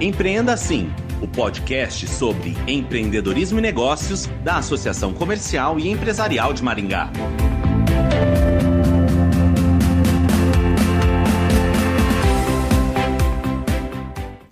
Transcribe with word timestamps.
Empreenda 0.00 0.52
Assim, 0.52 0.92
o 1.20 1.26
podcast 1.26 2.06
sobre 2.06 2.56
empreendedorismo 2.68 3.58
e 3.58 3.62
negócios 3.62 4.26
da 4.44 4.58
Associação 4.58 5.12
Comercial 5.12 5.76
e 5.76 5.88
Empresarial 5.88 6.52
de 6.52 6.62
Maringá. 6.62 7.10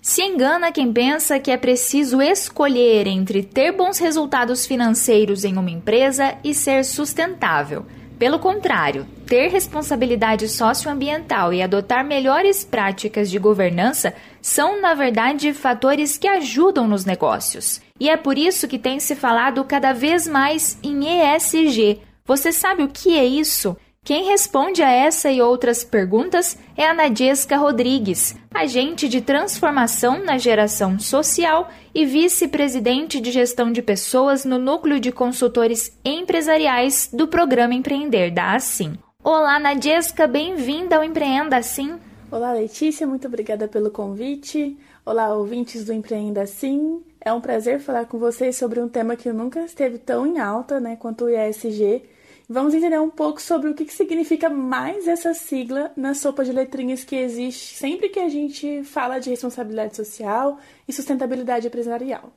Se 0.01 0.21
engana 0.21 0.69
quem 0.69 0.91
pensa 0.91 1.39
que 1.39 1.49
é 1.49 1.55
preciso 1.55 2.21
escolher 2.21 3.07
entre 3.07 3.41
ter 3.41 3.71
bons 3.71 3.99
resultados 3.99 4.65
financeiros 4.65 5.45
em 5.45 5.55
uma 5.55 5.71
empresa 5.71 6.37
e 6.43 6.53
ser 6.53 6.83
sustentável. 6.83 7.85
Pelo 8.17 8.39
contrário, 8.39 9.05
ter 9.27 9.49
responsabilidade 9.49 10.49
socioambiental 10.49 11.53
e 11.53 11.61
adotar 11.61 12.03
melhores 12.03 12.65
práticas 12.65 13.29
de 13.29 13.37
governança 13.37 14.13
são, 14.41 14.81
na 14.81 14.95
verdade, 14.95 15.53
fatores 15.53 16.17
que 16.17 16.27
ajudam 16.27 16.87
nos 16.87 17.05
negócios. 17.05 17.79
E 17.99 18.09
é 18.09 18.17
por 18.17 18.35
isso 18.35 18.67
que 18.67 18.79
tem 18.79 18.99
se 18.99 19.15
falado 19.15 19.63
cada 19.63 19.93
vez 19.93 20.27
mais 20.27 20.79
em 20.81 21.35
ESG. 21.35 22.01
Você 22.25 22.51
sabe 22.51 22.81
o 22.81 22.87
que 22.87 23.15
é 23.15 23.23
isso? 23.23 23.77
Quem 24.07 24.23
responde 24.23 24.81
a 24.81 24.89
essa 24.89 25.29
e 25.29 25.41
outras 25.41 25.83
perguntas 25.83 26.57
é 26.77 26.87
a 26.87 26.93
Nadiesca 26.93 27.57
Rodrigues, 27.57 28.37
agente 28.55 29.05
de 29.09 29.19
transformação 29.19 30.23
na 30.23 30.37
geração 30.37 30.97
social 30.97 31.67
e 31.93 32.05
vice-presidente 32.05 33.19
de 33.19 33.31
gestão 33.31 33.69
de 33.69 33.81
pessoas 33.81 34.45
no 34.45 34.57
núcleo 34.57 34.97
de 34.97 35.11
consultores 35.11 35.91
empresariais 36.05 37.09
do 37.11 37.27
programa 37.27 37.73
Empreender 37.73 38.31
da 38.31 38.55
Assim. 38.55 38.93
Olá, 39.21 39.59
Nadiesca, 39.59 40.25
bem-vinda 40.25 40.95
ao 40.95 41.03
Empreenda 41.03 41.57
Assim. 41.57 41.99
Olá, 42.31 42.53
Letícia, 42.53 43.05
muito 43.05 43.27
obrigada 43.27 43.67
pelo 43.67 43.91
convite. 43.91 44.77
Olá, 45.05 45.35
ouvintes 45.35 45.83
do 45.83 45.91
Empreenda 45.91 46.43
Assim. 46.43 47.03
É 47.19 47.33
um 47.33 47.41
prazer 47.41 47.81
falar 47.81 48.05
com 48.05 48.17
vocês 48.17 48.55
sobre 48.55 48.79
um 48.79 48.87
tema 48.87 49.17
que 49.17 49.33
nunca 49.33 49.59
esteve 49.65 49.97
tão 49.97 50.25
em 50.25 50.39
alta, 50.39 50.79
né, 50.79 50.95
quanto 50.95 51.25
o 51.25 51.29
ESG 51.29 52.15
Vamos 52.49 52.73
entender 52.73 52.97
um 53.01 53.09
pouco 53.09 53.41
sobre 53.41 53.69
o 53.69 53.73
que, 53.73 53.91
significa 53.91 54.49
mais 54.49 55.05
essa 55.05 55.33
sigla 55.33 55.91
na 55.97 56.13
sopa 56.13 56.45
de 56.45 56.53
letrinhas 56.53 57.03
que 57.03 57.13
existe 57.13 57.75
sempre 57.75 58.07
que 58.07 58.21
a 58.21 58.29
gente 58.29 58.83
fala 58.85 59.19
de 59.19 59.29
responsabilidade 59.29 59.97
social 59.97 60.57
e 60.87 60.93
sustentabilidade 60.93 61.67
empresarial. 61.67 62.31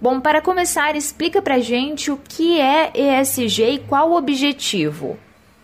Bom, 0.00 0.20
para 0.20 0.40
começar, 0.40 0.94
explica 0.94 1.42
pra 1.42 1.58
gente 1.58 2.12
o 2.12 2.16
que 2.16 2.60
é 2.60 2.92
ESG 2.94 3.70
e 3.70 3.78
qual 3.80 4.12
o 4.12 4.16
objetivo. 4.16 5.18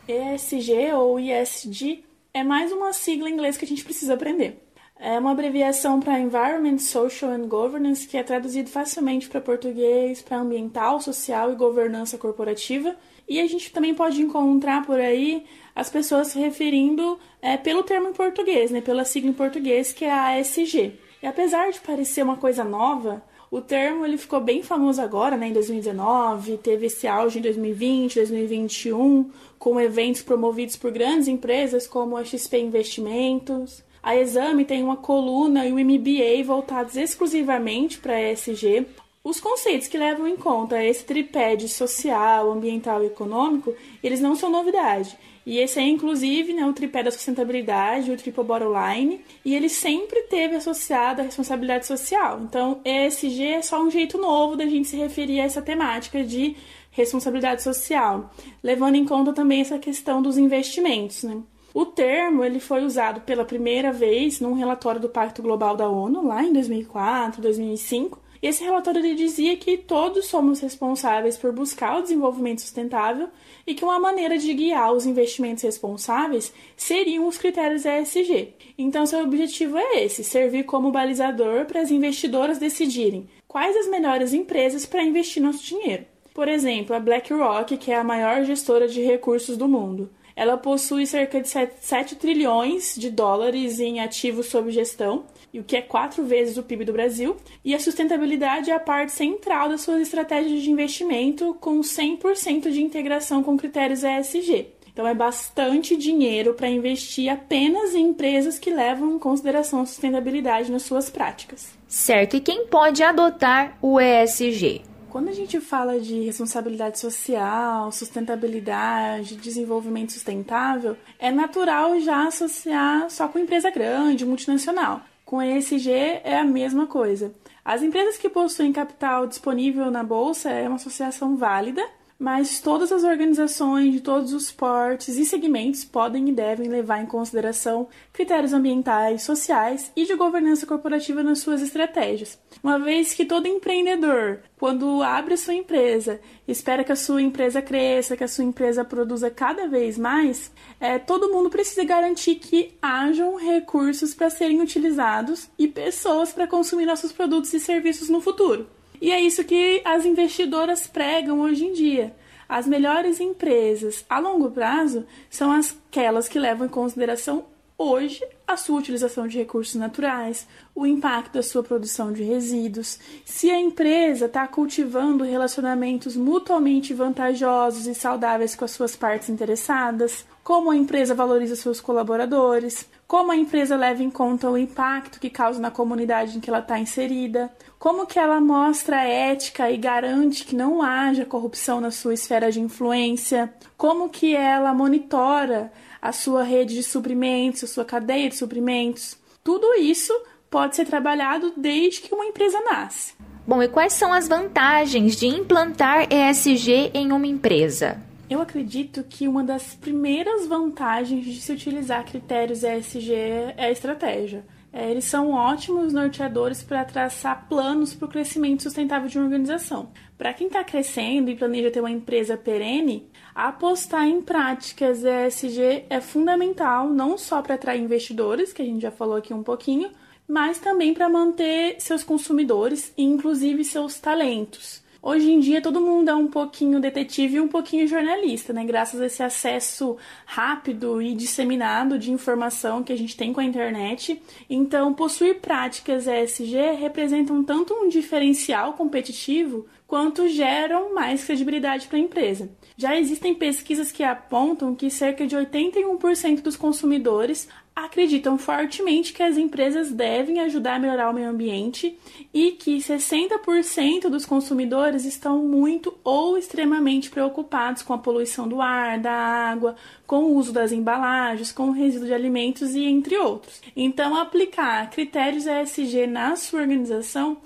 ESG 0.09 0.93
ou 0.95 1.21
ESG 1.21 2.05
é 2.35 2.43
mais 2.43 2.73
uma 2.73 2.93
sigla 2.93 3.31
em 3.31 3.35
inglês 3.35 3.57
que 3.57 3.65
a 3.65 3.69
gente 3.69 3.85
precisa 3.85 4.15
aprender. 4.15 4.61
É 5.05 5.19
uma 5.19 5.33
abreviação 5.33 5.99
para 5.99 6.21
Environment, 6.21 6.79
Social 6.79 7.33
and 7.33 7.49
Governance, 7.49 8.07
que 8.07 8.17
é 8.17 8.23
traduzido 8.23 8.71
facilmente 8.71 9.29
para 9.29 9.41
português, 9.41 10.23
para 10.23 10.39
ambiental, 10.39 11.01
social 11.01 11.51
e 11.51 11.57
governança 11.57 12.17
corporativa 12.17 12.95
e 13.29 13.41
a 13.41 13.47
gente 13.49 13.73
também 13.73 13.93
pode 13.93 14.23
encontrar 14.23 14.87
por 14.87 15.01
aí 15.01 15.45
as 15.75 15.91
pessoas 15.91 16.29
se 16.29 16.39
referindo 16.39 17.19
é, 17.41 17.57
pelo 17.57 17.83
termo 17.83 18.11
em 18.11 18.13
português, 18.13 18.71
né, 18.71 18.81
pela 18.81 19.05
sigla 19.05 19.31
em 19.31 19.33
português, 19.33 19.93
que 19.93 20.05
é 20.05 20.11
a 20.13 20.39
ASG. 20.39 20.93
E 21.21 21.27
apesar 21.27 21.73
de 21.73 21.81
parecer 21.81 22.23
uma 22.23 22.37
coisa 22.37 22.63
nova, 22.63 23.25
o 23.51 23.61
termo 23.61 24.07
ele 24.07 24.17
ficou 24.17 24.41
bem 24.41 24.63
famoso 24.63 25.03
agora, 25.03 25.37
né, 25.37 25.49
em 25.49 25.53
2019, 25.53 26.59
teve 26.59 26.87
esse 26.87 27.09
auge 27.09 27.41
em 27.41 27.43
2020, 27.43 28.15
2021, 28.15 29.31
com 29.59 29.81
eventos 29.81 30.23
promovidos 30.23 30.77
por 30.77 30.93
grandes 30.93 31.27
empresas 31.27 31.89
como 31.89 32.17
a 32.17 32.25
XP 32.25 32.59
Investimentos. 32.59 33.83
A 34.03 34.17
Exame 34.17 34.65
tem 34.65 34.83
uma 34.83 34.97
coluna 34.97 35.65
e 35.65 35.73
um 35.73 35.79
MBA 35.79 36.43
voltados 36.45 36.97
exclusivamente 36.97 37.99
para 37.99 38.21
ESG, 38.21 38.87
os 39.25 39.41
conceitos 39.41 39.87
que 39.87 39.97
levam 39.97 40.27
em 40.27 40.37
conta 40.37 40.83
esse 40.83 41.05
tripé 41.05 41.55
de 41.55 41.69
social, 41.69 42.51
ambiental 42.51 43.05
e 43.05 43.07
econômico, 43.07 43.73
eles 44.03 44.21
não 44.21 44.35
são 44.35 44.51
novidade. 44.51 45.17
E 45.47 45.59
esse 45.59 45.79
é, 45.79 45.83
inclusive, 45.83 46.53
né, 46.53 46.67
o 46.67 46.73
tripé 46.73 47.05
da 47.05 47.11
sustentabilidade, 47.13 48.11
o 48.11 48.17
triple 48.17 48.43
bottom 48.43 48.73
line, 48.73 49.21
e 49.45 49.55
ele 49.55 49.69
sempre 49.69 50.23
teve 50.23 50.57
associado 50.57 51.21
a 51.21 51.25
responsabilidade 51.25 51.87
social. 51.87 52.41
Então, 52.43 52.81
ESG 52.85 53.45
é 53.45 53.63
só 53.63 53.81
um 53.81 53.91
jeito 53.91 54.19
novo 54.19 54.57
da 54.57 54.67
gente 54.67 54.89
se 54.89 54.97
referir 54.97 55.41
a 55.41 55.45
essa 55.45 55.63
temática 55.63 56.25
de 56.25 56.57
responsabilidade 56.91 57.63
social, 57.63 58.31
levando 58.63 58.97
em 58.97 59.05
conta 59.05 59.33
também 59.33 59.61
essa 59.61 59.79
questão 59.79 60.21
dos 60.21 60.37
investimentos. 60.37 61.23
Né? 61.23 61.41
O 61.75 61.87
termo 61.87 62.45
ele 62.45 62.61
foi 62.61 62.85
usado 62.85 63.23
pela 63.23 63.45
primeira 63.45 63.93
vez 63.93 64.41
num 64.41 64.53
relatório 64.53 65.01
do 65.01 65.09
Pacto 65.09 65.43
Global 65.43 65.77
da 65.77 65.89
ONU, 65.89 66.27
lá 66.27 66.43
em 66.43 66.53
2004, 66.53 67.41
2005, 67.41 68.21
esse 68.43 68.65
relatório 68.65 68.99
ele 68.99 69.15
dizia 69.15 69.57
que 69.57 69.79
todos 69.79 70.27
somos 70.27 70.59
responsáveis 70.59 71.37
por 71.37 71.53
buscar 71.53 71.97
o 71.97 72.03
desenvolvimento 72.03 72.61
sustentável 72.61 73.29
e 73.65 73.73
que 73.73 73.85
uma 73.85 74.01
maneira 74.01 74.37
de 74.37 74.53
guiar 74.53 74.93
os 74.93 75.07
investimentos 75.07 75.63
responsáveis 75.63 76.53
seriam 76.77 77.29
os 77.29 77.39
critérios 77.39 77.85
ESG. 77.85 78.55
Então, 78.77 79.07
seu 79.07 79.23
objetivo 79.23 79.79
é 79.79 80.03
esse: 80.03 80.25
servir 80.25 80.65
como 80.65 80.91
balizador 80.91 81.67
para 81.67 81.83
as 81.83 81.93
investidoras 81.93 82.59
decidirem 82.59 83.29
quais 83.47 83.77
as 83.77 83.89
melhores 83.89 84.35
empresas 84.35 84.85
para 84.85 85.05
investir 85.05 85.41
nosso 85.41 85.65
dinheiro. 85.65 86.05
Por 86.35 86.49
exemplo, 86.49 86.97
a 86.97 86.99
BlackRock, 86.99 87.77
que 87.77 87.93
é 87.93 87.97
a 87.97 88.03
maior 88.03 88.43
gestora 88.43 88.89
de 88.89 89.03
recursos 89.03 89.57
do 89.57 89.69
mundo. 89.69 90.11
Ela 90.35 90.57
possui 90.57 91.07
cerca 91.07 91.41
de 91.41 91.49
7 91.49 92.17
trilhões 92.17 92.95
de 92.97 93.11
dólares 93.11 93.81
em 93.81 94.01
ativos 94.01 94.47
sob 94.47 94.71
gestão, 94.71 95.25
o 95.55 95.63
que 95.63 95.77
é 95.77 95.83
quatro 95.83 96.25
vezes 96.25 96.57
o 96.57 96.63
PIB 96.63 96.85
do 96.85 96.93
Brasil, 96.93 97.37
e 97.65 97.75
a 97.75 97.81
sustentabilidade 97.81 98.71
é 98.71 98.75
a 98.75 98.81
parte 98.81 99.13
central 99.13 99.69
das 99.69 99.83
suas 99.83 100.01
estratégias 100.01 100.63
de 100.63 100.71
investimento, 100.71 101.55
com 101.61 101.81
100% 101.81 102.71
de 102.71 102.83
integração 102.83 103.43
com 103.43 103.57
critérios 103.57 104.03
ESG. 104.03 104.69
Então 104.93 105.07
é 105.07 105.15
bastante 105.15 105.97
dinheiro 105.97 106.53
para 106.53 106.69
investir 106.69 107.31
apenas 107.31 107.95
em 107.95 108.09
empresas 108.09 108.59
que 108.59 108.71
levam 108.71 109.15
em 109.15 109.19
consideração 109.19 109.81
a 109.81 109.87
sustentabilidade 109.87 110.71
nas 110.71 110.83
suas 110.83 111.09
práticas. 111.09 111.73
Certo, 111.89 112.37
e 112.37 112.41
quem 112.41 112.67
pode 112.67 113.03
adotar 113.03 113.79
o 113.81 113.99
ESG? 113.99 114.83
Quando 115.13 115.29
a 115.29 115.35
gente 115.35 115.61
fala 115.61 116.01
de 116.01 116.23
responsabilidade 116.23 116.99
social, 116.99 117.93
sustentabilidade, 117.93 119.37
desenvolvimento 119.37 120.11
sustentável, 120.11 120.97
é 121.19 121.31
natural 121.31 122.01
já 122.01 122.27
associar 122.27 123.11
só 123.11 123.29
com 123.29 123.39
empresa 123.39 123.71
grande, 123.71 124.25
multinacional. 124.25 125.03
Com 125.23 125.43
ESG 125.43 125.91
é 125.91 126.39
a 126.39 126.45
mesma 126.45 126.87
coisa. 126.87 127.31
As 127.63 127.83
empresas 127.83 128.17
que 128.17 128.31
possuem 128.31 128.73
capital 128.73 129.27
disponível 129.27 129.91
na 129.91 130.03
bolsa 130.03 130.49
é 130.49 130.67
uma 130.67 130.77
associação 130.77 131.37
válida 131.37 131.87
mas 132.19 132.61
todas 132.61 132.93
as 132.93 133.03
organizações 133.03 133.93
de 133.93 134.01
todos 134.01 134.33
os 134.33 134.53
portes 134.53 135.17
e 135.17 135.25
segmentos 135.25 135.85
podem 135.85 136.29
e 136.29 136.33
devem 136.33 136.69
levar 136.69 137.03
em 137.03 137.07
consideração 137.07 137.89
critérios 138.13 138.53
ambientais, 138.53 139.23
sociais 139.23 139.91
e 139.97 140.05
de 140.05 140.15
governança 140.15 140.67
corporativa 140.67 141.23
nas 141.23 141.41
suas 141.41 141.63
estratégias. 141.63 142.39
Uma 142.63 142.79
vez 142.79 143.13
que 143.13 143.25
todo 143.25 143.49
empreendedor, 143.49 144.41
quando 144.59 145.03
abre 145.03 145.35
a 145.35 145.37
sua 145.37 145.55
empresa, 145.55 146.21
espera 146.47 146.85
que 146.85 146.93
a 146.93 146.97
sua 146.97 147.21
empresa 147.21 147.61
cresça, 147.61 148.17
que 148.17 148.25
a 148.25 148.29
sua 148.29 148.45
empresa 148.45 148.85
produza 148.85 149.31
cada 149.31 149.67
vez 149.67 149.99
mais, 149.99 150.53
é, 150.79 150.99
todo 150.99 151.33
mundo 151.33 151.51
precisa 151.51 151.85
garantir 151.85 152.37
que 152.37 152.77
hajam 152.81 153.37
recursos 153.37 154.15
para 154.15 154.31
serem 154.31 154.61
utilizados 154.61 155.49
e 155.59 155.67
pessoas 155.67 156.33
para 156.33 156.47
consumir 156.47 156.87
nossos 156.87 157.13
produtos 157.13 157.53
e 157.53 157.61
serviços 157.61 158.09
no 158.09 158.21
futuro. 158.21 158.67
E 159.03 159.11
é 159.11 159.21
isso 159.21 159.43
que 159.43 159.83
as 159.85 160.07
investidoras 160.07 160.87
pregam 160.87 161.41
hoje 161.41 161.65
em 161.65 161.73
dia. 161.73 162.15
As 162.49 162.69
melhores 162.69 163.19
empresas 163.19 164.05
a 164.09 164.21
longo 164.21 164.49
prazo 164.49 165.05
são 165.29 165.51
aquelas 165.51 166.29
que 166.29 166.39
levam 166.39 166.69
em 166.69 166.71
consideração 166.71 167.45
hoje 167.77 168.25
a 168.47 168.57
sua 168.57 168.79
utilização 168.79 169.27
de 169.27 169.37
recursos 169.37 169.75
naturais, 169.75 170.47
o 170.73 170.87
impacto 170.87 171.33
da 171.33 171.43
sua 171.43 171.65
produção 171.65 172.13
de 172.13 172.23
resíduos, 172.23 173.01
se 173.25 173.51
a 173.51 173.59
empresa 173.59 174.27
está 174.27 174.47
cultivando 174.47 175.25
relacionamentos 175.25 176.15
mutuamente 176.15 176.95
vantajosos 176.95 177.89
e 177.89 177.97
saudáveis 177.97 178.55
com 178.55 178.65
as 178.65 178.71
suas 178.71 178.95
partes 178.95 179.29
interessadas, 179.29 180.25
como 180.43 180.71
a 180.71 180.77
empresa 180.77 181.15
valoriza 181.15 181.55
seus 181.55 181.81
colaboradores, 181.81 182.89
como 183.07 183.31
a 183.31 183.37
empresa 183.37 183.77
leva 183.77 184.03
em 184.03 184.11
conta 184.11 184.51
o 184.51 184.59
impacto 184.59 185.21
que 185.21 185.31
causa 185.31 185.61
na 185.61 185.71
comunidade 185.71 186.37
em 186.37 186.41
que 186.41 186.51
ela 186.51 186.59
está 186.59 186.79
inserida, 186.79 187.53
como 187.79 188.07
que 188.07 188.19
ela 188.19 188.41
mostra 188.41 189.05
ética 189.05 189.71
e 189.71 189.77
garante 189.77 190.45
que 190.45 190.57
não 190.57 190.83
haja 190.83 191.25
corrupção 191.25 191.81
na 191.81 191.91
sua 191.91 192.15
esfera 192.15 192.51
de 192.51 192.61
influência, 192.61 193.53
como 193.77 194.09
que 194.09 194.35
ela 194.35 194.75
monitora 194.75 195.73
a 196.01 196.11
sua 196.11 196.43
rede 196.43 196.75
de 196.75 196.83
suprimentos, 196.83 197.65
a 197.65 197.67
sua 197.67 197.85
cadeia 197.85 198.29
de 198.29 198.37
suprimentos. 198.37 199.17
Tudo 199.45 199.75
isso 199.75 200.13
pode 200.51 200.75
ser 200.75 200.87
trabalhado 200.87 201.53
desde 201.57 202.01
que 202.01 202.15
uma 202.15 202.27
empresa 202.27 202.61
nasce. 202.61 203.15
Bom, 203.47 203.63
e 203.63 203.69
quais 203.69 203.93
são 203.93 204.13
as 204.13 204.29
vantagens 204.29 205.17
de 205.17 205.27
implantar 205.27 206.07
ESG 206.13 206.91
em 206.95 207.13
uma 207.13 207.27
empresa? 207.27 208.01
Eu 208.33 208.41
acredito 208.41 209.05
que 209.05 209.29
uma 209.29 209.45
das 209.45 209.75
primeiras 209.75 210.47
vantagens 210.47 211.23
de 211.23 211.39
se 211.39 211.53
utilizar 211.53 212.03
critérios 212.07 212.65
ESG 212.65 213.13
é 213.13 213.67
a 213.67 213.71
estratégia. 213.71 214.43
É, 214.73 214.91
eles 214.91 215.05
são 215.05 215.33
ótimos 215.33 215.93
norteadores 215.93 216.63
para 216.63 216.83
traçar 216.83 217.47
planos 217.47 217.93
para 217.93 218.07
o 218.07 218.11
crescimento 218.11 218.63
sustentável 218.63 219.07
de 219.07 219.19
uma 219.19 219.27
organização. 219.27 219.91
Para 220.17 220.33
quem 220.33 220.47
está 220.47 220.65
crescendo 220.65 221.29
e 221.29 221.37
planeja 221.37 221.71
ter 221.71 221.81
uma 221.81 221.91
empresa 221.91 222.35
perene, 222.35 223.07
apostar 223.35 224.09
em 224.09 224.23
práticas 224.23 225.05
ESG 225.05 225.85
é 225.91 226.01
fundamental 226.01 226.89
não 226.89 227.19
só 227.19 227.43
para 227.43 227.57
atrair 227.57 227.83
investidores, 227.83 228.51
que 228.51 228.63
a 228.63 228.65
gente 228.65 228.81
já 228.81 228.91
falou 228.91 229.17
aqui 229.17 229.35
um 229.35 229.43
pouquinho, 229.43 229.91
mas 230.27 230.59
também 230.59 230.95
para 230.95 231.07
manter 231.07 231.77
seus 231.81 232.03
consumidores 232.03 232.95
e 232.97 233.03
inclusive 233.03 233.63
seus 233.63 234.01
talentos. 234.01 234.83
Hoje 235.05 235.33
em 235.33 235.41
dia 235.41 235.61
todo 235.61 235.81
mundo 235.81 236.11
é 236.11 236.15
um 236.15 236.29
pouquinho 236.29 236.79
detetive 236.79 237.35
e 237.35 237.41
um 237.41 237.49
pouquinho 237.49 237.89
jornalista, 237.89 238.53
né? 238.53 238.65
Graças 238.65 239.01
a 239.01 239.07
esse 239.07 239.21
acesso 239.21 239.97
rápido 240.25 241.03
e 241.03 241.13
disseminado 241.13 241.99
de 241.99 242.13
informação 242.13 242.85
que 242.85 242.93
a 242.93 242.97
gente 242.97 243.17
tem 243.17 243.33
com 243.33 243.41
a 243.41 243.45
internet. 243.45 244.23
Então, 244.49 244.95
possuir 244.95 245.41
práticas 245.41 246.07
ESG 246.07 246.77
representam 246.79 247.43
tanto 247.43 247.75
um 247.75 247.89
diferencial 247.89 248.75
competitivo 248.75 249.67
quanto 249.93 250.27
geram 250.27 250.95
mais 250.95 251.23
credibilidade 251.23 251.87
para 251.87 251.99
a 251.99 252.01
empresa. 252.01 252.49
Já 252.79 252.99
existem 252.99 253.35
pesquisas 253.35 253.93
que 253.93 254.03
apontam 254.03 254.75
que 254.75 254.89
cerca 254.89 255.27
de 255.27 255.37
81% 255.37 256.41
dos 256.41 256.57
consumidores 256.57 257.47
acreditam 257.77 258.39
fortemente 258.39 259.13
que 259.13 259.23
as 259.23 259.37
empresas 259.37 259.93
devem 259.93 260.41
ajudar 260.41 260.77
a 260.77 260.79
melhorar 260.79 261.11
o 261.11 261.13
meio 261.13 261.29
ambiente 261.29 261.99
e 262.33 262.53
que 262.53 262.79
60% 262.79 264.09
dos 264.09 264.25
consumidores 264.25 265.05
estão 265.05 265.41
muito 265.41 265.95
ou 266.03 266.39
extremamente 266.39 267.11
preocupados 267.11 267.83
com 267.83 267.93
a 267.93 267.99
poluição 267.99 268.49
do 268.49 268.63
ar, 268.63 268.99
da 268.99 269.13
água, 269.13 269.77
com 270.07 270.25
o 270.25 270.37
uso 270.37 270.55
das 270.55 270.73
embalagens, 270.73 271.53
com 271.53 271.65
o 271.65 271.73
resíduo 271.73 272.07
de 272.07 272.15
alimentos 272.15 272.75
e 272.75 272.83
entre 272.83 273.19
outros. 273.19 273.61
Então, 273.77 274.17
aplicar 274.17 274.89
critérios 274.89 275.45
ESG 275.47 276.07
na 276.07 276.35
sua 276.35 276.63
organização 276.63 277.37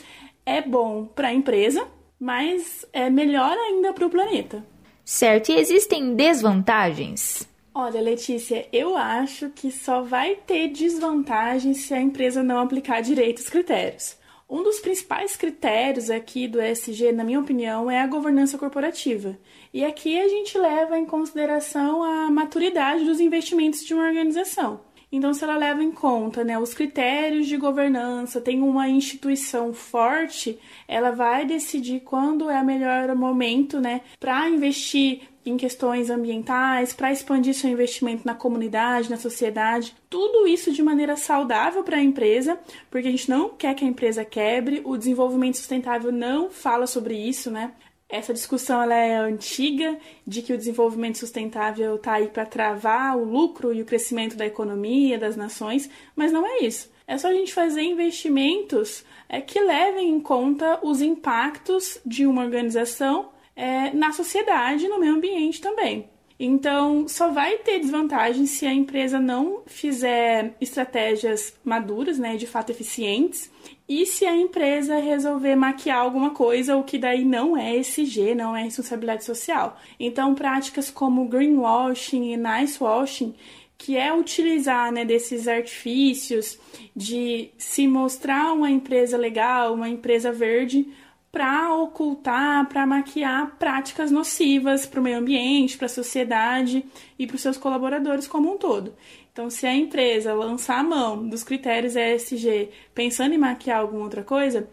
é 0.47 0.63
bom 0.63 1.07
para 1.07 1.27
a 1.27 1.35
empresa, 1.35 1.89
mas 2.19 2.85
é 2.93 3.09
melhor 3.11 3.57
ainda 3.57 3.93
para 3.93 4.07
o 4.07 4.11
planeta. 4.11 4.65
Certo, 5.05 5.51
e 5.51 5.57
existem 5.57 6.15
desvantagens? 6.15 7.49
Olha, 7.73 8.01
Letícia, 8.01 8.67
eu 8.73 8.97
acho 8.97 9.51
que 9.51 9.71
só 9.71 10.03
vai 10.03 10.35
ter 10.35 10.69
desvantagem 10.69 11.75
se 11.75 11.93
a 11.93 12.01
empresa 12.01 12.43
não 12.43 12.59
aplicar 12.59 13.03
direito 13.03 13.39
os 13.39 13.49
critérios. 13.49 14.17
Um 14.49 14.63
dos 14.63 14.79
principais 14.79 15.37
critérios 15.37 16.09
aqui 16.09 16.49
do 16.49 16.63
ESG, 16.63 17.13
na 17.13 17.25
minha 17.25 17.41
opinião, 17.41 17.91
é 17.91 18.01
a 18.01 18.07
governança 18.07 18.57
corporativa. 18.57 19.37
E 19.75 19.85
aqui 19.85 20.19
a 20.19 20.29
gente 20.29 20.57
leva 20.57 20.97
em 20.99 21.05
consideração 21.05 22.03
a 22.03 22.31
maturidade 22.31 23.05
dos 23.05 23.21
investimentos 23.21 23.85
de 23.85 23.93
uma 23.93 24.07
organização. 24.07 24.81
Então, 25.11 25.33
se 25.33 25.45
ela 25.45 25.57
leva 25.57 25.83
em 25.83 25.93
conta 25.93 26.43
né, 26.43 26.59
os 26.59 26.75
critérios 26.75 27.47
de 27.47 27.57
governança, 27.57 28.41
tem 28.41 28.61
uma 28.61 28.89
instituição 28.89 29.73
forte, 29.73 30.59
ela 30.89 31.13
vai 31.13 31.45
decidir 31.47 32.01
quando 32.01 32.51
é 32.51 32.61
o 32.61 32.65
melhor 32.65 33.15
momento 33.15 33.81
né, 33.81 34.01
para 34.19 34.49
investir 34.49 35.23
em 35.45 35.57
questões 35.57 36.11
ambientais, 36.11 36.93
para 36.93 37.13
expandir 37.13 37.55
seu 37.55 37.71
investimento 37.71 38.27
na 38.27 38.35
comunidade, 38.35 39.09
na 39.09 39.17
sociedade, 39.17 39.95
tudo 40.11 40.47
isso 40.49 40.73
de 40.73 40.83
maneira 40.83 41.17
saudável 41.17 41.85
para 41.85 41.99
a 41.99 42.03
empresa, 42.03 42.59
porque 42.91 43.07
a 43.07 43.11
gente 43.11 43.31
não 43.31 43.51
quer 43.51 43.75
que 43.75 43.85
a 43.85 43.89
empresa 43.89 44.25
quebre, 44.25 44.83
o 44.85 44.97
desenvolvimento 44.97 45.57
sustentável 45.57 46.11
não 46.11 46.51
fala 46.51 46.87
sobre 46.87 47.17
isso, 47.17 47.49
né? 47.49 47.73
Essa 48.09 48.33
discussão 48.33 48.81
ela 48.81 48.95
é 48.95 49.17
antiga, 49.17 49.99
de 50.25 50.41
que 50.41 50.53
o 50.53 50.59
desenvolvimento 50.59 51.19
sustentável 51.19 51.97
está 51.97 52.15
aí 52.15 52.29
para 52.29 52.47
travar 52.47 53.17
o 53.17 53.25
lucro 53.25 53.73
e 53.73 53.83
o 53.83 53.85
crescimento 53.85 54.37
da 54.37 54.47
economia, 54.47 55.19
das 55.19 55.37
nações, 55.37 55.91
mas 56.15 56.31
não 56.31 56.47
é 56.47 56.59
isso. 56.61 56.91
É 57.07 57.19
só 57.19 57.29
a 57.29 57.33
gente 57.33 57.53
fazer 57.53 57.83
investimentos 57.83 59.05
é, 59.29 59.41
que 59.41 59.61
levem 59.61 60.11
em 60.11 60.21
conta 60.21 60.79
os 60.83 61.01
impactos 61.01 62.01
de 62.07 62.27
uma 62.27 62.43
organização 62.43 63.31
é, 63.55 63.91
na 63.93 64.13
sociedade, 64.13 64.89
no 64.89 64.99
meio 64.99 65.15
ambiente 65.15 65.61
também. 65.61 66.09
Então, 66.39 67.09
só 67.09 67.31
vai 67.31 67.57
ter 67.59 67.79
desvantagem 67.79 68.45
se 68.45 68.67
a 68.67 68.73
empresa 68.73 69.19
não 69.19 69.63
fizer 69.67 70.55
estratégias 70.61 71.55
maduras, 71.65 72.19
né, 72.19 72.37
de 72.37 72.47
fato 72.47 72.71
eficientes, 72.71 73.51
e 73.89 74.05
se 74.05 74.27
a 74.27 74.37
empresa 74.37 74.99
resolver 74.99 75.57
maquiar 75.57 75.99
alguma 75.99 76.31
coisa, 76.31 76.77
o 76.77 76.85
que 76.85 76.99
daí 76.99 77.25
não 77.25 77.57
é 77.57 77.77
SG, 77.77 78.35
não 78.35 78.55
é 78.55 78.65
responsabilidade 78.65 79.25
social. 79.25 79.81
Então, 79.99 80.35
práticas 80.35 80.91
como 80.91 81.29
greenwashing 81.29 82.33
e 82.33 82.37
nicewashing, 82.37 83.35
que 83.79 83.97
é 83.97 84.13
utilizar 84.13 84.93
né, 84.93 85.05
desses 85.05 85.47
artifícios 85.47 86.59
de 86.95 87.51
se 87.57 87.87
mostrar 87.87 88.53
uma 88.53 88.71
empresa 88.71 89.17
legal, 89.17 89.75
uma 89.75 89.89
empresa 89.89 90.33
verde, 90.33 90.89
para 91.37 91.75
ocultar, 91.75 92.67
para 92.67 92.87
maquiar 92.87 93.57
práticas 93.59 94.11
nocivas 94.11 94.87
para 94.87 95.01
o 95.01 95.03
meio 95.03 95.19
ambiente, 95.19 95.77
para 95.77 95.85
a 95.85 95.91
sociedade 95.91 96.83
e 97.19 97.27
para 97.27 97.37
os 97.37 97.43
seus 97.43 97.59
colaboradores 97.59 98.27
como 98.27 98.55
um 98.55 98.57
todo. 98.57 98.95
Então, 99.31 99.51
se 99.51 99.67
a 99.67 99.75
empresa 99.75 100.33
lançar 100.33 100.79
a 100.79 100.83
mão 100.83 101.29
dos 101.29 101.45
critérios 101.45 101.95
ESG 101.95 102.71
pensando 102.95 103.35
em 103.35 103.39
maquiar 103.39 103.81
alguma 103.81 104.05
outra 104.05 104.23
coisa, 104.23 104.67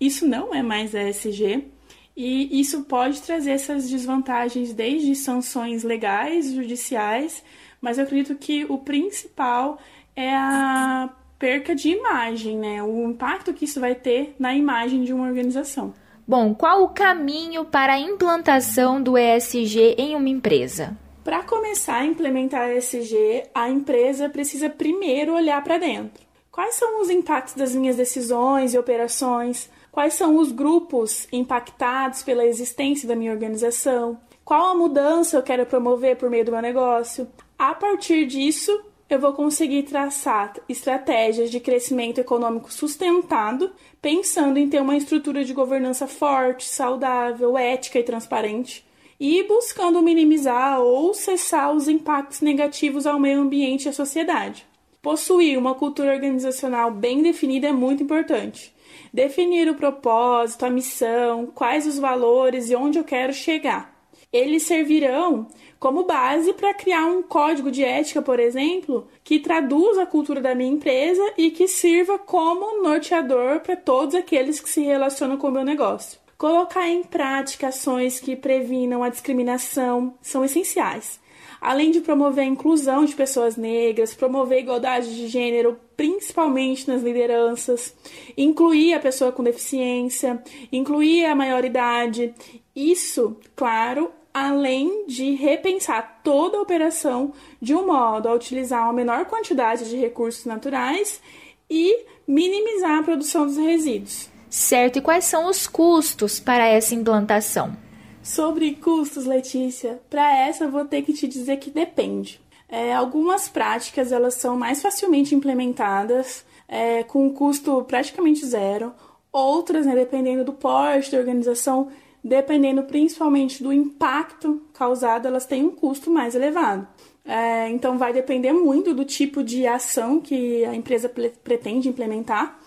isso 0.00 0.26
não 0.26 0.52
é 0.52 0.60
mais 0.60 0.92
ESG. 0.92 1.68
E 2.16 2.60
isso 2.60 2.82
pode 2.82 3.22
trazer 3.22 3.52
essas 3.52 3.88
desvantagens 3.88 4.72
desde 4.72 5.14
sanções 5.14 5.84
legais, 5.84 6.52
judiciais, 6.52 7.44
mas 7.80 7.96
eu 7.96 8.02
acredito 8.02 8.34
que 8.34 8.64
o 8.68 8.78
principal 8.78 9.78
é 10.16 10.34
a 10.34 11.10
perca 11.38 11.76
de 11.76 11.90
imagem, 11.90 12.58
né? 12.58 12.82
O 12.82 13.08
impacto 13.08 13.54
que 13.54 13.66
isso 13.66 13.78
vai 13.78 13.94
ter 13.94 14.34
na 14.36 14.52
imagem 14.52 15.04
de 15.04 15.12
uma 15.12 15.24
organização. 15.24 15.94
Bom, 16.28 16.54
qual 16.54 16.82
o 16.82 16.90
caminho 16.90 17.64
para 17.64 17.94
a 17.94 17.98
implantação 17.98 19.02
do 19.02 19.16
ESG 19.16 19.94
em 19.96 20.14
uma 20.14 20.28
empresa? 20.28 20.94
Para 21.24 21.42
começar 21.42 21.94
a 21.94 22.04
implementar 22.04 22.68
ESG, 22.68 23.44
a 23.54 23.70
empresa 23.70 24.28
precisa 24.28 24.68
primeiro 24.68 25.32
olhar 25.32 25.64
para 25.64 25.78
dentro. 25.78 26.22
Quais 26.52 26.74
são 26.74 27.00
os 27.00 27.08
impactos 27.08 27.54
das 27.54 27.74
minhas 27.74 27.96
decisões 27.96 28.74
e 28.74 28.78
operações? 28.78 29.70
Quais 29.90 30.12
são 30.12 30.36
os 30.36 30.52
grupos 30.52 31.26
impactados 31.32 32.22
pela 32.22 32.44
existência 32.44 33.08
da 33.08 33.16
minha 33.16 33.32
organização? 33.32 34.20
Qual 34.44 34.66
a 34.66 34.74
mudança 34.74 35.38
eu 35.38 35.42
quero 35.42 35.64
promover 35.64 36.18
por 36.18 36.28
meio 36.28 36.44
do 36.44 36.52
meu 36.52 36.60
negócio? 36.60 37.26
A 37.58 37.74
partir 37.74 38.26
disso, 38.26 38.78
eu 39.08 39.18
vou 39.18 39.32
conseguir 39.32 39.84
traçar 39.84 40.54
estratégias 40.68 41.50
de 41.50 41.60
crescimento 41.60 42.18
econômico 42.18 42.72
sustentado, 42.72 43.72
pensando 44.02 44.58
em 44.58 44.68
ter 44.68 44.82
uma 44.82 44.96
estrutura 44.96 45.44
de 45.44 45.54
governança 45.54 46.06
forte, 46.06 46.68
saudável, 46.68 47.56
ética 47.56 47.98
e 47.98 48.02
transparente, 48.02 48.86
e 49.18 49.42
buscando 49.44 50.02
minimizar 50.02 50.80
ou 50.80 51.14
cessar 51.14 51.74
os 51.74 51.88
impactos 51.88 52.40
negativos 52.40 53.06
ao 53.06 53.18
meio 53.18 53.40
ambiente 53.40 53.86
e 53.86 53.88
à 53.88 53.92
sociedade. 53.92 54.66
Possuir 55.00 55.58
uma 55.58 55.74
cultura 55.74 56.12
organizacional 56.12 56.90
bem 56.90 57.22
definida 57.22 57.68
é 57.68 57.72
muito 57.72 58.02
importante. 58.02 58.74
Definir 59.12 59.68
o 59.70 59.74
propósito, 59.74 60.66
a 60.66 60.70
missão, 60.70 61.46
quais 61.46 61.86
os 61.86 61.98
valores 61.98 62.68
e 62.68 62.76
onde 62.76 62.98
eu 62.98 63.04
quero 63.04 63.32
chegar. 63.32 63.97
Eles 64.32 64.64
servirão 64.64 65.48
como 65.78 66.04
base 66.04 66.52
para 66.52 66.74
criar 66.74 67.06
um 67.06 67.22
código 67.22 67.70
de 67.70 67.82
ética, 67.82 68.20
por 68.20 68.38
exemplo, 68.38 69.08
que 69.24 69.38
traduza 69.38 70.02
a 70.02 70.06
cultura 70.06 70.40
da 70.40 70.54
minha 70.54 70.70
empresa 70.70 71.22
e 71.38 71.50
que 71.50 71.66
sirva 71.66 72.18
como 72.18 72.82
norteador 72.82 73.60
para 73.60 73.74
todos 73.74 74.14
aqueles 74.14 74.60
que 74.60 74.68
se 74.68 74.82
relacionam 74.82 75.38
com 75.38 75.48
o 75.48 75.52
meu 75.52 75.64
negócio. 75.64 76.20
Colocar 76.36 76.86
em 76.88 77.02
prática 77.02 77.68
ações 77.68 78.20
que 78.20 78.36
previnam 78.36 79.02
a 79.02 79.08
discriminação 79.08 80.14
são 80.20 80.44
essenciais. 80.44 81.18
Além 81.60 81.90
de 81.90 82.00
promover 82.00 82.44
a 82.44 82.46
inclusão 82.46 83.04
de 83.04 83.16
pessoas 83.16 83.56
negras, 83.56 84.14
promover 84.14 84.58
a 84.58 84.60
igualdade 84.60 85.16
de 85.16 85.26
gênero, 85.26 85.80
principalmente 85.96 86.86
nas 86.86 87.02
lideranças, 87.02 87.92
incluir 88.36 88.94
a 88.94 89.00
pessoa 89.00 89.32
com 89.32 89.42
deficiência, 89.42 90.40
incluir 90.70 91.24
a 91.24 91.34
maioridade. 91.34 92.32
Isso, 92.76 93.36
claro, 93.56 94.12
além 94.32 95.06
de 95.06 95.34
repensar 95.34 96.20
toda 96.22 96.58
a 96.58 96.60
operação 96.60 97.32
de 97.60 97.74
um 97.74 97.86
modo 97.86 98.28
a 98.28 98.34
utilizar 98.34 98.84
uma 98.84 98.92
menor 98.92 99.24
quantidade 99.26 99.88
de 99.88 99.96
recursos 99.96 100.44
naturais 100.44 101.20
e 101.68 102.04
minimizar 102.26 102.98
a 102.98 103.02
produção 103.02 103.46
dos 103.46 103.56
resíduos. 103.56 104.30
Certo, 104.50 104.98
e 104.98 105.02
quais 105.02 105.24
são 105.24 105.48
os 105.48 105.66
custos 105.66 106.40
para 106.40 106.66
essa 106.66 106.94
implantação? 106.94 107.76
Sobre 108.22 108.74
custos, 108.74 109.24
Letícia, 109.24 110.00
para 110.08 110.36
essa 110.36 110.64
eu 110.64 110.70
vou 110.70 110.84
ter 110.84 111.02
que 111.02 111.12
te 111.12 111.26
dizer 111.26 111.58
que 111.58 111.70
depende. 111.70 112.40
É, 112.68 112.94
algumas 112.94 113.48
práticas 113.48 114.12
elas 114.12 114.34
são 114.34 114.56
mais 114.56 114.82
facilmente 114.82 115.34
implementadas 115.34 116.44
é, 116.68 117.02
com 117.02 117.26
um 117.26 117.32
custo 117.32 117.82
praticamente 117.84 118.44
zero. 118.44 118.92
Outras, 119.32 119.86
né, 119.86 119.94
dependendo 119.94 120.44
do 120.44 120.52
porte 120.52 121.10
da 121.10 121.18
organização, 121.18 121.88
dependendo 122.28 122.82
principalmente 122.84 123.62
do 123.62 123.72
impacto 123.72 124.62
causado, 124.74 125.26
elas 125.26 125.46
têm 125.46 125.64
um 125.64 125.70
custo 125.70 126.10
mais 126.10 126.34
elevado. 126.34 126.86
É, 127.24 127.68
então 127.70 127.98
vai 127.98 128.12
depender 128.12 128.52
muito 128.52 128.94
do 128.94 129.04
tipo 129.04 129.42
de 129.42 129.66
ação 129.66 130.20
que 130.20 130.64
a 130.64 130.74
empresa 130.74 131.12
pretende 131.42 131.88
implementar, 131.88 132.58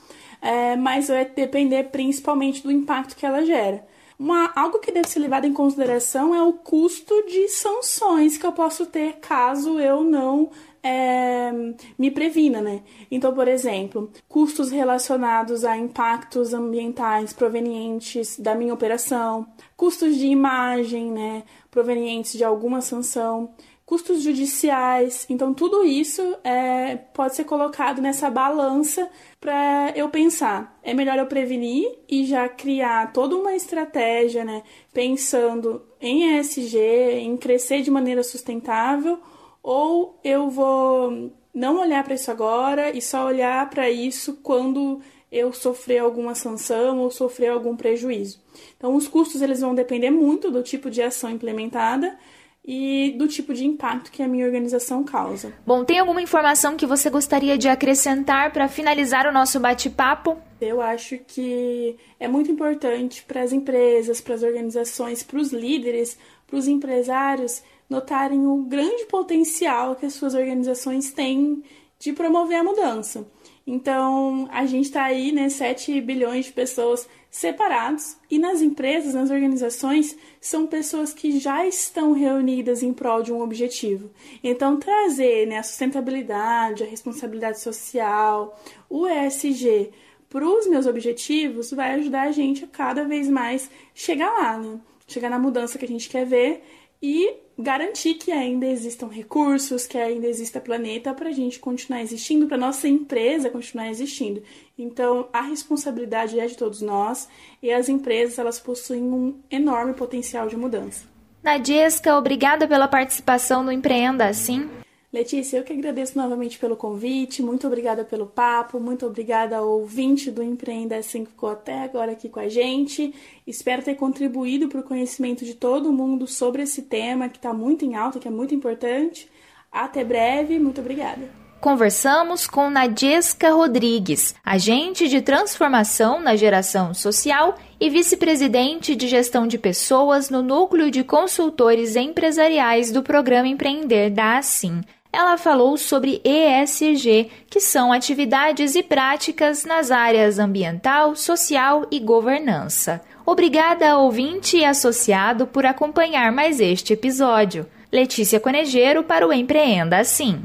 é, 0.42 0.76
mas 0.76 1.08
vai 1.08 1.26
depender 1.26 1.86
principalmente 1.86 2.62
do 2.62 2.72
impacto 2.72 3.16
que 3.16 3.26
ela 3.26 3.44
gera. 3.46 3.86
Uma, 4.22 4.52
algo 4.56 4.78
que 4.78 4.92
deve 4.92 5.10
ser 5.10 5.18
levado 5.18 5.46
em 5.46 5.52
consideração 5.52 6.36
é 6.36 6.44
o 6.44 6.54
custo 6.54 7.26
de 7.26 7.48
sanções 7.48 8.38
que 8.38 8.46
eu 8.46 8.52
posso 8.52 8.86
ter 8.86 9.14
caso 9.14 9.80
eu 9.80 10.04
não 10.04 10.52
é, 10.84 11.52
me 11.98 12.12
previna, 12.12 12.62
né? 12.62 12.84
Então, 13.10 13.34
por 13.34 13.48
exemplo, 13.48 14.12
custos 14.30 14.70
relacionados 14.70 15.66
a 15.66 15.76
impactos 15.76 16.54
ambientais 16.54 17.34
provenientes 17.34 18.38
da 18.38 18.54
minha 18.54 18.76
operação, 18.76 19.48
custos 19.76 20.16
de 20.16 20.28
imagem, 20.28 21.12
né, 21.12 21.42
provenientes 21.72 22.34
de 22.34 22.44
alguma 22.44 22.80
sanção, 22.80 23.56
custos 23.92 24.24
judiciais. 24.24 25.26
Então, 25.30 25.54
tudo 25.54 25.84
isso 25.84 26.22
é, 26.46 26.96
pode 26.96 27.36
ser 27.36 27.44
colocado 27.44 28.02
nessa 28.02 28.30
balança 28.30 29.10
para 29.38 29.92
eu 29.94 30.08
pensar. 30.08 30.80
É 30.82 30.94
melhor 30.94 31.20
eu 31.20 31.26
prevenir 31.26 32.00
e 32.08 32.26
já 32.26 32.48
criar 32.48 33.12
toda 33.12 33.36
uma 33.36 33.54
estratégia, 33.54 34.46
né? 34.46 34.64
Pensando 34.94 35.84
em 36.00 36.40
ESG, 36.40 36.78
em 36.78 37.36
crescer 37.36 37.82
de 37.82 37.92
maneira 37.92 38.24
sustentável, 38.24 39.20
ou 39.62 40.18
eu 40.24 40.50
vou 40.50 41.30
não 41.54 41.82
olhar 41.82 42.02
para 42.06 42.16
isso 42.16 42.32
agora 42.32 42.96
e 42.96 43.02
só 43.02 43.26
olhar 43.26 43.70
para 43.70 43.90
isso 43.90 44.40
quando 44.42 45.02
eu 45.30 45.52
sofrer 45.52 45.98
alguma 45.98 46.34
sanção 46.34 47.00
ou 47.00 47.12
sofrer 47.12 47.50
algum 47.50 47.76
prejuízo. 47.76 48.40
Então, 48.78 48.96
os 48.96 49.10
custos 49.10 49.42
eles 49.42 49.60
vão 49.60 49.76
depender 49.76 50.12
muito 50.12 50.50
do 50.50 50.64
tipo 50.64 50.90
de 50.90 51.02
ação 51.02 51.30
implementada 51.30 52.18
e 52.64 53.16
do 53.18 53.28
tipo 53.28 53.54
de 53.54 53.66
impacto 53.66 54.12
que 54.12 54.22
a 54.22 54.28
minha 54.28 54.46
organização 54.46 55.04
causa. 55.04 55.54
Bom, 55.66 55.84
tem 55.84 56.00
alguma 56.00 56.22
informação 56.22 56.78
que 56.78 56.86
você 56.86 57.10
gostaria 57.10 57.58
de 57.58 57.68
acrescentar 57.68 58.52
para 58.54 58.68
finalizar 58.68 59.26
o 59.26 59.32
nosso 59.32 59.60
bate-papo? 59.60 60.38
Eu 60.60 60.80
acho 60.80 61.18
que 61.18 61.98
é 62.20 62.28
muito 62.28 62.52
importante 62.52 63.24
para 63.24 63.42
as 63.42 63.52
empresas, 63.52 64.22
para 64.22 64.36
as 64.36 64.44
organizações, 64.44 65.24
para 65.24 65.40
os 65.40 65.52
líderes, 65.52 66.18
para 66.46 66.58
os 66.58 66.68
empresários 66.68 67.64
notarem 67.90 68.46
o 68.46 68.64
grande 68.64 69.06
potencial 69.06 69.96
que 69.96 70.06
as 70.06 70.14
suas 70.14 70.36
organizações 70.36 71.12
têm 71.12 71.64
de 72.00 72.14
promover 72.14 72.58
a 72.58 72.64
mudança. 72.64 73.28
Então, 73.66 74.48
a 74.52 74.66
gente 74.66 74.86
está 74.86 75.04
aí, 75.04 75.32
né, 75.32 75.50
7 75.50 76.02
bilhões 76.02 76.46
de 76.46 76.52
pessoas 76.52 77.08
separados 77.30 78.18
e 78.30 78.38
nas 78.38 78.62
empresas, 78.62 79.14
nas 79.14 79.30
organizações, 79.30 80.18
são 80.40 80.68
pessoas 80.68 81.14
que 81.14 81.40
já 81.40 81.66
estão 81.66 82.12
reunidas 82.12 82.84
em 82.84 82.92
prol 82.92 83.22
de 83.22 83.32
um 83.32 83.42
objetivo. 83.42 84.12
Então, 84.44 84.78
trazer 84.78 85.48
né, 85.48 85.60
a 85.60 85.64
sustentabilidade, 85.64 86.84
a 86.84 86.88
responsabilidade 86.88 87.60
social, 87.60 88.60
o 88.90 89.08
ESG 89.08 89.92
para 90.28 90.46
os 90.46 90.66
meus 90.66 90.86
objetivos 90.86 91.72
vai 91.72 91.92
ajudar 91.96 92.24
a 92.24 92.32
gente 92.32 92.64
a 92.64 92.68
cada 92.68 93.04
vez 93.04 93.30
mais 93.30 93.70
chegar 93.94 94.32
lá, 94.32 94.58
né? 94.58 94.80
chegar 95.06 95.30
na 95.30 95.38
mudança 95.38 95.78
que 95.78 95.86
a 95.86 95.88
gente 95.88 96.10
quer 96.10 96.26
ver 96.26 96.64
e 97.02 97.34
garantir 97.62 98.16
que 98.16 98.32
ainda 98.32 98.66
existam 98.66 99.08
recursos, 99.08 99.88
que 99.88 99.98
ainda 99.98 100.28
exista 100.28 100.60
planeta 100.60 101.14
para 101.14 101.30
a 101.30 101.32
gente 101.32 101.60
continuar 101.60 102.02
existindo, 102.02 102.48
para 102.48 102.58
nossa 102.58 102.88
empresa 102.88 103.50
continuar 103.50 103.90
existindo. 103.90 104.44
Então, 104.78 105.30
a 105.32 105.42
responsabilidade 105.42 106.40
é 106.40 106.46
de 106.46 106.58
todos 106.58 106.82
nós 106.82 107.30
e 107.62 107.72
as 107.72 107.88
empresas 107.88 108.40
elas 108.40 108.60
possuem 108.60 109.04
um 109.04 109.40
enorme 109.50 109.94
potencial 109.94 110.48
de 110.48 110.58
mudança. 110.58 111.06
Nadiesca, 111.44 112.18
obrigada 112.18 112.68
pela 112.68 112.88
participação 112.88 113.64
no 113.64 113.72
Empreenda 113.72 114.28
Assim. 114.28 114.70
Letícia, 115.14 115.58
eu 115.58 115.64
que 115.66 115.74
agradeço 115.74 116.18
novamente 116.18 116.58
pelo 116.58 116.78
convite, 116.78 117.44
muito 117.44 117.68
obrigada 117.68 118.06
pelo 118.06 118.26
papo, 118.26 118.80
muito 118.80 119.06
obrigada 119.06 119.58
ao 119.58 119.68
ouvinte 119.68 120.32
do 120.32 120.42
Empreenda 120.42 120.96
Assim 120.96 121.26
que 121.26 121.32
ficou 121.32 121.50
até 121.50 121.84
agora 121.84 122.14
aqui 122.14 122.30
com 122.30 122.40
a 122.40 122.48
gente. 122.48 123.14
Espero 123.46 123.84
ter 123.84 123.96
contribuído 123.96 124.70
para 124.70 124.80
o 124.80 124.84
conhecimento 124.84 125.44
de 125.44 125.54
todo 125.54 125.92
mundo 125.92 126.26
sobre 126.28 126.62
esse 126.62 126.84
tema 126.84 127.28
que 127.28 127.36
está 127.36 127.54
muito 127.54 127.84
em 127.84 127.96
alta, 127.96 128.20
que 128.20 128.28
é 128.30 128.32
muito 128.32 128.56
importante. 128.56 129.30
Até 129.70 130.02
breve, 130.02 130.58
muito 130.58 130.80
obrigada. 130.80 131.30
Conversamos 131.60 132.48
com 132.48 132.70
Nadiesca 132.70 133.52
Rodrigues, 133.52 134.34
agente 134.44 135.10
de 135.10 135.22
transformação 135.22 136.22
na 136.22 136.38
geração 136.38 136.94
social 136.94 137.58
e 137.80 137.90
vice-presidente 137.90 138.96
de 138.96 139.10
gestão 139.10 139.46
de 139.46 139.58
pessoas 139.58 140.30
no 140.30 140.42
Núcleo 140.42 140.90
de 140.90 141.04
Consultores 141.04 141.98
Empresariais 141.98 142.92
do 142.92 143.04
Programa 143.04 143.50
Empreender 143.50 144.10
da 144.10 144.38
Assim 144.38 144.82
ela 145.14 145.38
falou 145.38 145.78
sobre 145.78 146.22
ESG, 146.24 147.30
que 147.50 147.60
são 147.60 147.92
atividades 147.92 148.76
e 148.76 148.84
práticas 148.84 149.66
nas 149.66 149.92
áreas 149.92 150.40
ambiental, 150.40 151.16
social 151.16 151.86
e 151.92 152.00
governança. 152.00 153.02
Obrigada, 153.26 153.98
ouvinte 153.98 154.58
e 154.58 154.66
associado, 154.66 155.46
por 155.46 155.66
acompanhar 155.66 156.32
mais 156.32 156.60
este 156.60 156.94
episódio. 156.94 157.68
Letícia 157.92 158.40
Conejeiro 158.40 159.04
para 159.04 159.28
o 159.28 159.34
Empreenda 159.34 159.98
Assim. 159.98 160.42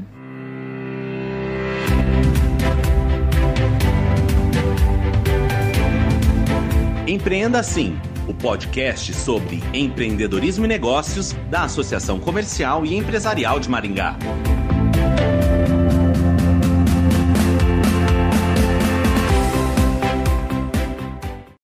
Empreenda 7.07 7.59
Assim, 7.59 7.97
o 8.27 8.33
podcast 8.33 9.13
sobre 9.13 9.63
empreendedorismo 9.73 10.65
e 10.65 10.67
negócios 10.67 11.31
da 11.49 11.63
Associação 11.63 12.19
Comercial 12.19 12.85
e 12.85 12.95
Empresarial 12.95 13.61
de 13.61 13.69
Maringá. 13.69 14.17